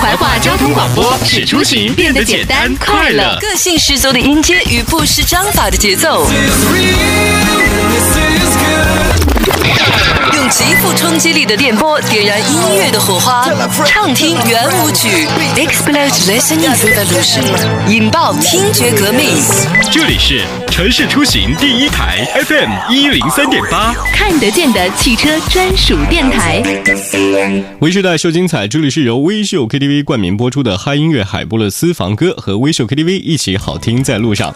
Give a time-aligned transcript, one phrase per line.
[0.00, 3.36] 怀化交通广播使出行变得简单快乐。
[3.38, 6.26] 个性十足的音阶与不失章法的节奏，
[10.90, 13.44] 富冲击力的电波点燃音乐的火花，
[13.86, 15.08] 畅听圆舞曲
[15.54, 17.44] ，Explode Listening Revolution，
[17.88, 19.36] 引爆听觉革命。
[19.92, 26.60] 这里是城市出行第一台 FM 一零三点八，看得见的汽车专属电台。
[27.78, 34.52] 微秀带秀精彩，这里是由微秀 KTV 冠名播出的嗨音乐海波勒私房歌，和微秀 KTV 一起好听在路上。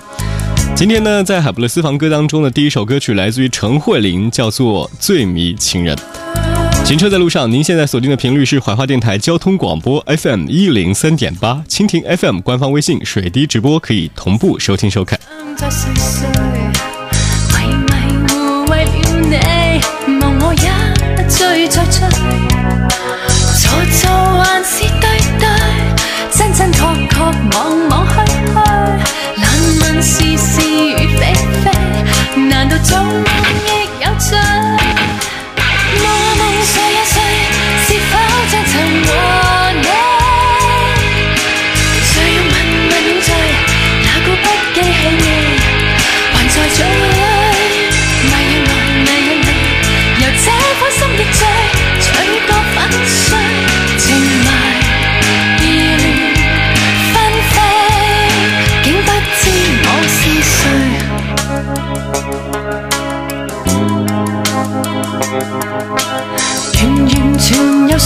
[0.75, 5.95] 今天呢，在海布勒私房歌当中的第一首歌曲来自于陈慧琳，叫做《最迷情人》。
[6.85, 15.19] 行车在路上，您现在锁定的频率是怀化电台交通广播 FM 一零三点八，蜻蜓 FM 官方微信水滴直播可以同步收聽收看。
[15.57, 15.89] 在四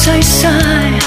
[0.08, 0.97] 全又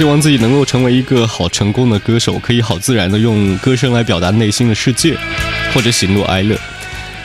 [0.00, 5.14] 希望自己能够成为一个好成功的歌手，可以好自然的用歌声来表达内心的世界，
[5.74, 6.56] 或者喜怒哀乐。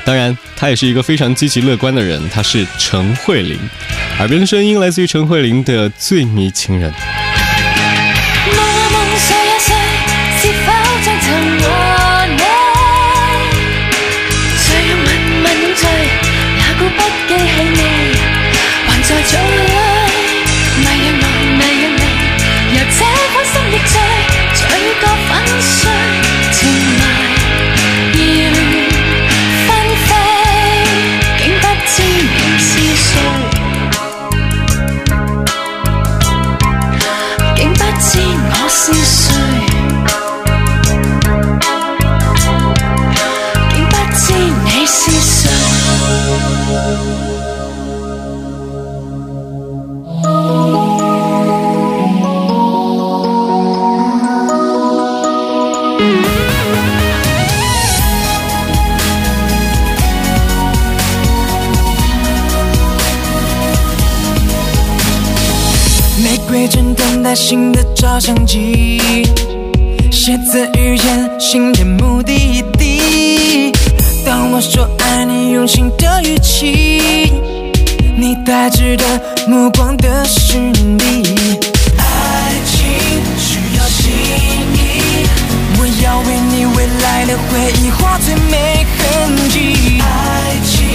[0.04, 2.22] 当然，他也是一个非常积极乐观的人。
[2.30, 3.58] 他是陈慧琳，
[4.20, 6.92] 耳边的声音来自于陈慧琳的《最迷情人》。
[66.56, 69.02] 玫瑰正等待新的照相机，
[70.10, 73.74] 写字遇见新的目的地。
[74.26, 77.34] 当我说爱你，用心的语气，
[78.18, 79.04] 你呆滞的
[79.50, 81.24] 目光的是你。
[81.98, 82.88] 爱情
[83.38, 84.14] 需要心
[84.76, 85.28] 意，
[85.78, 89.04] 我要为你未来的回忆画最美痕
[89.50, 90.00] 迹。
[90.00, 90.06] 爱
[90.64, 90.88] 情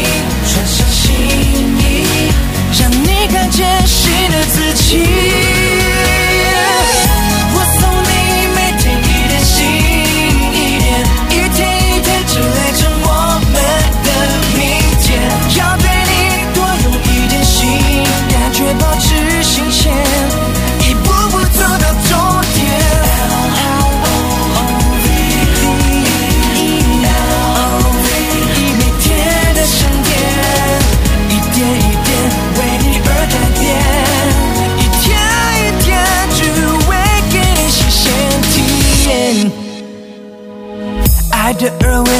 [0.49, 1.13] 穿上心
[1.77, 1.80] 意，让
[3.61, 5.69] 全新的自己。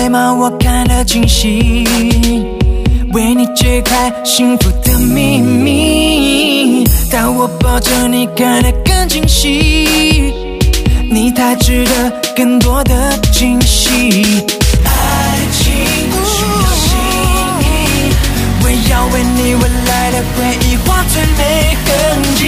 [0.09, 1.85] 貌我看得清晰，
[3.13, 6.85] 为你解开幸福的秘密。
[7.11, 10.33] 但我保证你看得更清晰，
[11.11, 14.45] 你太值得更多的惊喜。
[14.85, 15.73] 爱情
[16.11, 16.89] 不需要心
[17.61, 17.65] 意，
[18.63, 20.37] 我要为你未来的回
[20.67, 21.89] 忆画最美痕
[22.37, 22.41] 迹。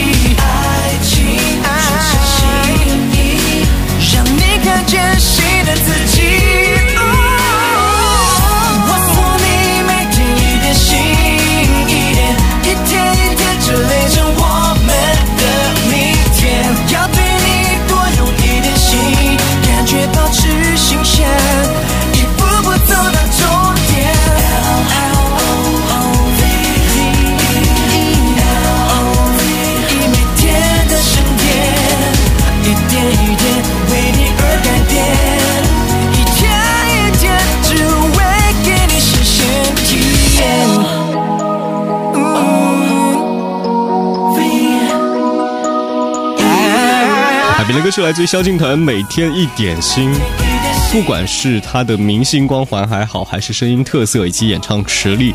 [47.92, 50.10] 是来自于萧敬腾，每天一点心。
[50.90, 55.34] 不管是他的明星光环还好，还是声音特色以及演唱实力，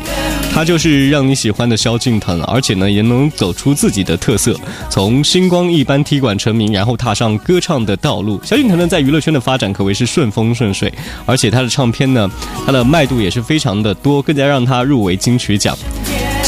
[0.52, 4.58] 他就是让你喜欢的萧敬腾，而且呢也能走出自己的特色，
[4.90, 8.40] 从星光一般踢馆成名，然后踏上歌唱的道路。
[8.42, 10.92] 萧敬腾呢在娱乐圈的发展可谓是顺风顺水，
[11.26, 12.28] 而且他的唱片呢，
[12.66, 15.78] 他的卖度也是非常的多，更加让他入围金曲奖。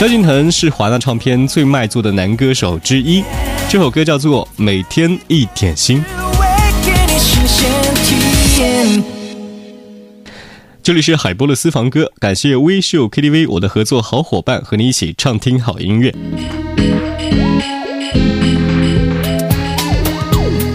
[0.00, 3.22] 萧敬腾是华纳唱片最卖座的男歌手之一，
[3.68, 5.98] 这首歌叫做《每天一点心》。
[10.82, 16.14] 这里是海波的私房歌，感谢微秀 KTV 我的合作好伙伴，和你一起畅听好音乐。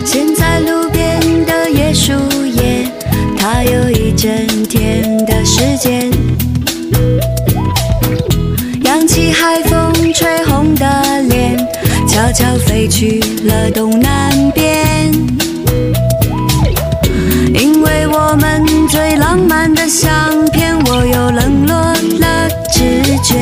[0.06, 2.14] 现在路边的椰树
[2.46, 2.88] 叶，
[3.36, 6.12] 它有一整天的时间。
[12.36, 15.10] 悄悄飞去了东南边。
[17.54, 20.12] 因为我们最浪漫的相
[20.52, 21.76] 片，我又冷落
[22.20, 23.36] 了直觉。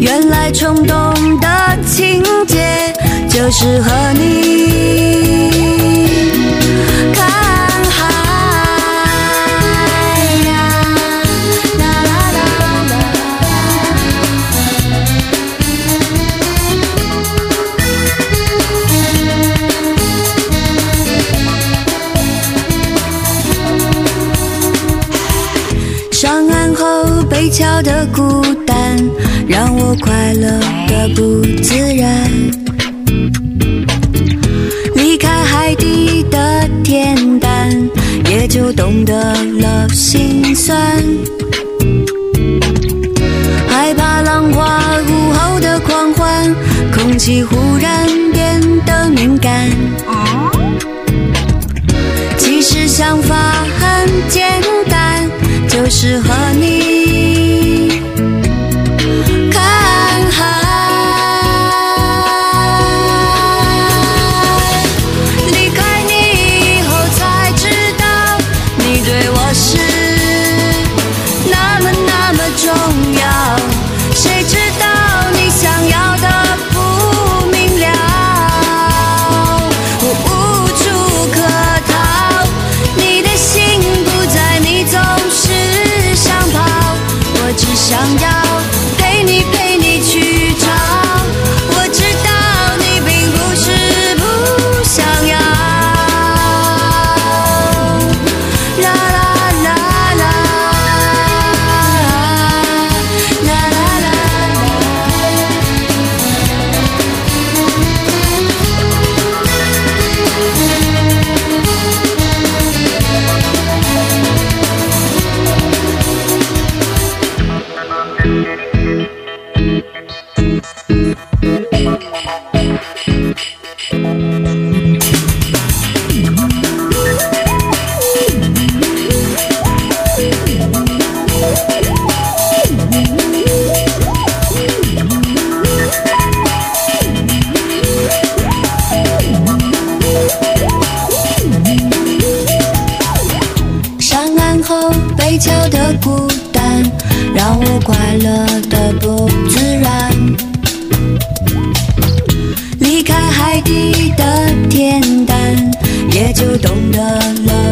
[0.00, 2.92] 原来冲动的情节
[3.28, 5.19] 就是和你
[27.82, 28.96] 的孤单，
[29.48, 30.48] 让我快乐
[30.86, 32.30] 的不自然。
[34.94, 37.70] 离开海底的恬淡，
[38.30, 40.76] 也就懂得了心酸。
[43.68, 46.54] 害怕浪花午后的狂欢，
[46.92, 49.70] 空气忽然变得敏感。
[52.36, 53.34] 其实想法
[53.78, 55.28] 很简单，
[55.66, 56.89] 就是和你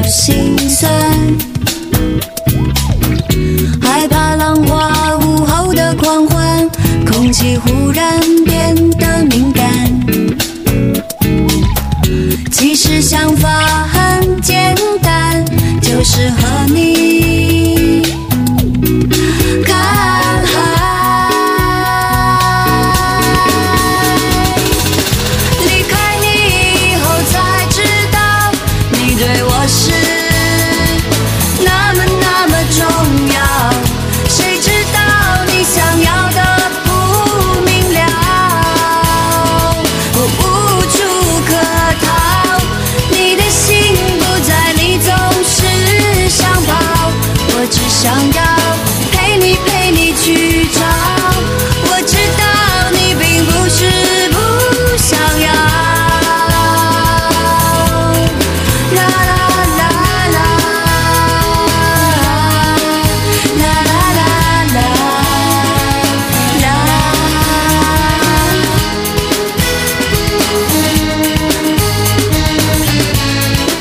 [0.08, 0.90] 心酸。
[3.80, 6.68] 害怕浪花午后的狂欢，
[7.06, 9.66] 空气忽然变得敏感。
[12.50, 15.44] 其实想法很简单，
[15.82, 16.57] 就是和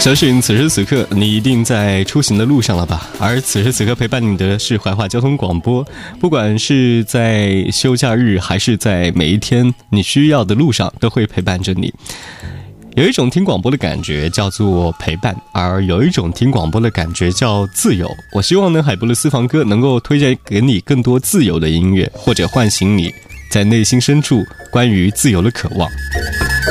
[0.07, 3.09] 相信此时此刻你一定在出行的路上了吧？
[3.19, 5.85] 而此时此刻陪伴你的是怀化交通广播，
[6.17, 11.93] 不管是在休假日还是在每一天你需要的路上，都会陪伴着你。
[12.95, 18.09] 有一种听广播的感觉叫做陪伴，而有一种听广播的感觉叫自由。
[18.31, 23.13] 我希望呢，海波的私房歌能够推荐给你更多自由的音乐，或者唤醒你
[23.51, 25.89] 在内心深处关于自由的渴望。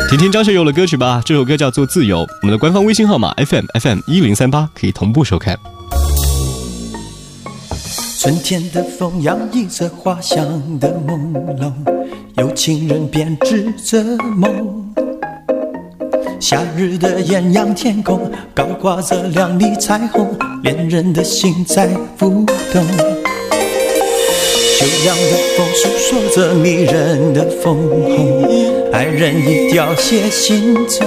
[0.08, 2.18] 听听张学友的歌曲吧，这首歌叫做《自由》。
[2.42, 5.58] 我们的官方微信号码 FM FM 一零三八可以同步收看。
[8.20, 11.72] 春天的风洋溢着花香的朦胧，
[12.36, 14.04] 有情人编织着
[14.36, 14.94] 梦。
[16.38, 22.86] 夏日的艳阳天空，高挂着亮丽彩虹，恋人的心在浮动。
[24.78, 31.06] 秋凉的风诉说着迷人的枫红，爱人已凋谢心中。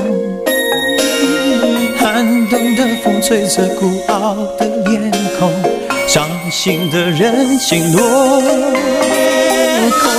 [1.97, 5.51] 寒冬的风吹着孤傲的脸孔，
[6.07, 10.13] 伤心的人心落空。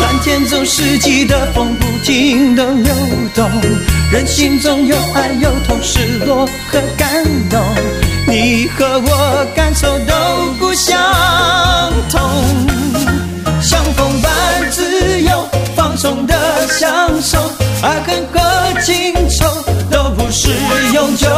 [0.00, 2.94] 蓝天中四季的风不停的流
[3.34, 3.46] 动，
[4.10, 7.60] 人心中有爱有痛，失落和感动。
[8.26, 10.14] 你和我感受都
[10.58, 10.98] 不相
[12.10, 12.22] 同，
[13.60, 14.11] 像风，
[16.82, 17.38] 的享受，
[17.80, 19.46] 爱恨和情仇
[19.88, 20.48] 都不是
[20.92, 21.28] 永久，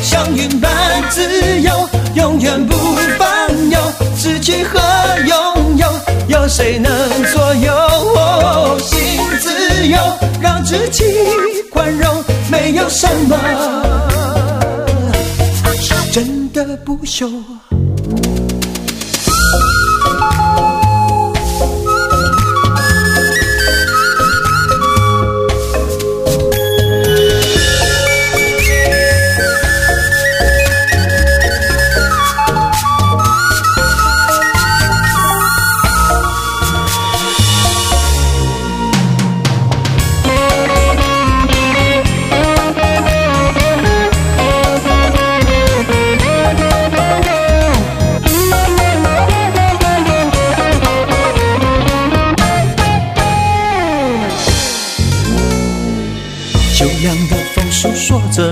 [0.00, 0.70] 像云般
[1.10, 2.76] 自由，永远不
[3.18, 3.78] 烦忧，
[4.16, 4.78] 失去和
[5.26, 5.92] 拥有，
[6.28, 6.92] 有谁能
[7.24, 8.78] 左右？
[8.78, 8.98] 心
[9.40, 9.98] 自由，
[10.40, 11.02] 让自己
[11.72, 13.36] 宽容，没有什么
[15.80, 17.28] 是真的不朽。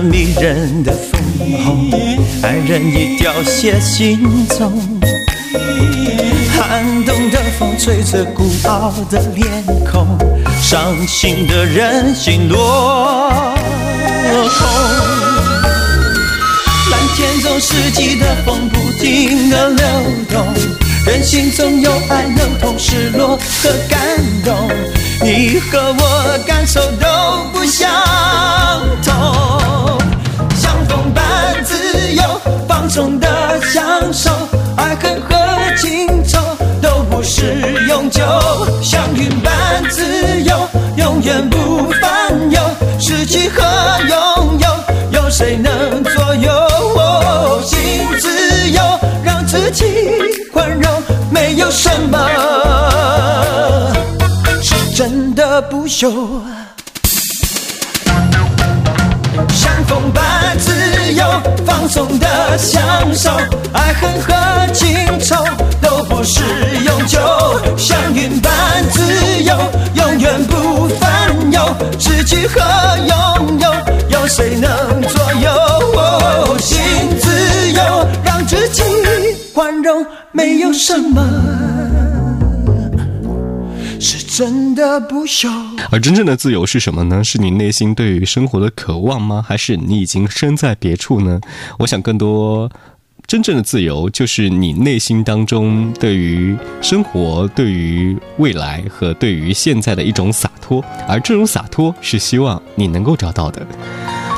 [0.03, 1.21] 迷人的枫
[1.63, 1.89] 红，
[2.41, 4.71] 爱人已凋谢心中。
[6.51, 9.47] 寒冬的风吹着孤傲的脸
[9.89, 10.05] 孔，
[10.61, 13.31] 伤心的人心落
[14.33, 14.67] 空。
[16.91, 19.85] 蓝天中四季的风不停的流
[20.29, 20.45] 动，
[21.05, 23.99] 人心中有爱有痛，失落和感
[24.43, 24.69] 动。
[25.21, 27.07] 你和我感受都
[27.53, 27.89] 不相
[29.01, 29.11] 同，
[30.93, 31.73] 风般自
[32.13, 32.21] 由，
[32.67, 33.27] 放纵的
[33.61, 33.83] 享
[34.13, 34.29] 受，
[34.77, 35.35] 爱恨和
[35.75, 36.39] 情仇
[36.83, 37.55] 都不是
[37.87, 38.21] 永久，
[38.79, 40.03] 像云般自
[40.43, 42.61] 由，永远不烦忧，
[42.99, 43.63] 失去和
[44.07, 46.51] 拥有，有谁能左右？
[47.63, 47.79] 心
[48.19, 48.83] 自由，
[49.23, 49.83] 让自己
[50.53, 50.91] 宽容，
[51.31, 52.29] 没有什么
[54.61, 54.75] 是。
[54.95, 56.13] 真的不朽，
[59.87, 60.71] 风般自
[61.13, 61.25] 由，
[61.65, 62.81] 放纵的享
[63.13, 63.29] 受，
[63.73, 65.35] 爱恨和情仇
[65.81, 66.41] 都不是
[66.83, 67.19] 永久，
[67.77, 68.51] 像云般
[68.91, 69.01] 自
[69.43, 69.55] 由，
[69.95, 72.59] 永远不烦忧，失去和
[73.07, 73.73] 拥有，
[74.09, 76.57] 有谁能左右？
[76.59, 76.79] 心
[77.19, 78.81] 自由，让自己
[79.53, 81.21] 宽容，没有什么
[84.35, 85.47] 真的不朽。
[85.91, 87.23] 而真正的自由是什么呢？
[87.23, 89.45] 是你内心对于生活的渴望吗？
[89.47, 91.39] 还是你已经身在别处呢？
[91.77, 92.71] 我想更多。
[93.27, 103.65] 真正的自由，就是你内心当中对于生活、对于未来和对于现在的一种洒脱，而这种洒脱是希望你能够找到的。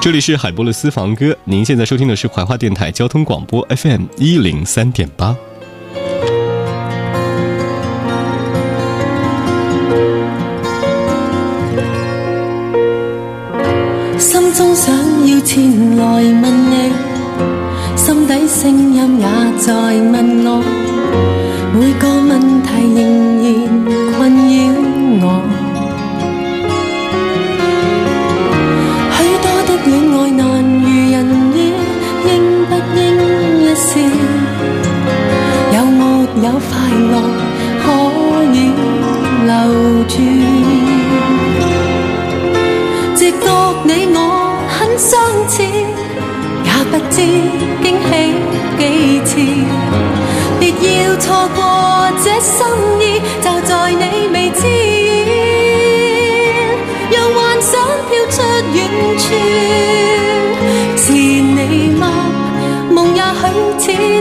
[0.01, 5.35] 这里是海波的私房歌，您现在收听的是怀化电台交通广播 FM 一零三点八。
[15.27, 16.73] 要前来问你。
[17.95, 19.25] 心底声音也
[19.57, 20.61] 在问我，
[21.73, 23.03] 每个问题仍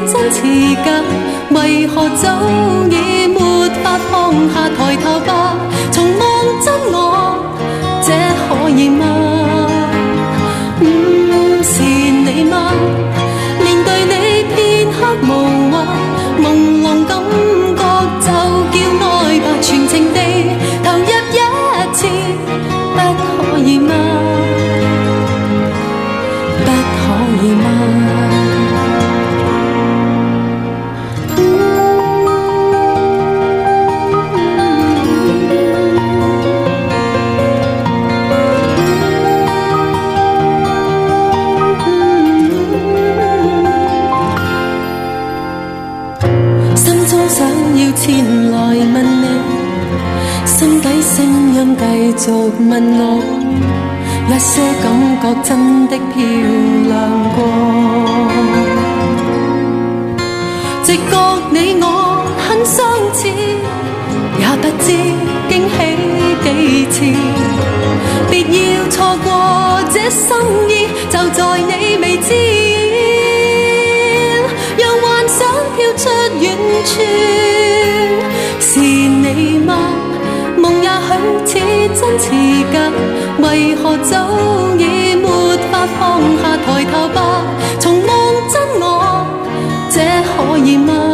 [0.06, 0.42] 真似
[0.84, 0.86] 假，
[1.50, 2.26] 为何早
[2.90, 3.43] 已没
[52.26, 52.36] 继续
[52.70, 53.02] 问我，
[54.30, 54.84] 一些感
[55.20, 56.14] 觉真的漂
[56.88, 56.92] 亮
[57.34, 57.38] 过。
[60.82, 61.12] 直觉
[61.50, 61.84] 你我
[62.38, 62.76] 很相
[63.12, 63.28] 似，
[64.38, 64.86] 也不知
[65.50, 65.76] 惊喜
[66.42, 66.46] 几
[66.90, 66.96] 次。
[68.30, 69.28] 别要错过
[69.92, 70.24] 这心
[70.70, 70.72] 意，
[71.10, 72.32] 就在你未知。
[74.78, 75.38] 让幻想
[75.76, 76.02] 飘出
[76.40, 76.42] 远
[76.86, 76.92] 处，
[78.60, 79.70] 是你吗？
[81.04, 81.10] 许
[81.46, 81.58] 似
[82.00, 82.30] 真似
[82.72, 82.76] 假，
[83.42, 84.28] 为何早
[84.78, 86.56] 已没法放下？
[86.64, 87.42] 抬头吧，
[87.78, 88.08] 重望
[88.50, 89.26] 真我，
[89.90, 91.13] 这可以吗？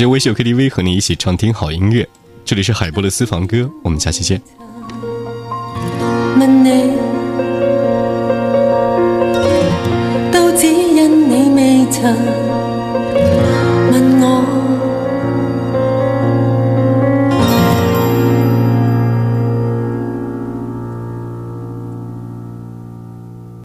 [0.00, 2.08] 谢微秀 KTV 和你一起畅听好音乐，
[2.42, 4.40] 这里是海波的私房歌，我们下期见。